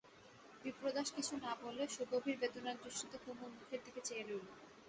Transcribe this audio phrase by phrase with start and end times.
[0.63, 4.45] বিপ্রদাস কিছু না বলে সুগভীর বেদনার দৃষ্টিতে কুমুর মুখের দিকে চেয়ে রইল।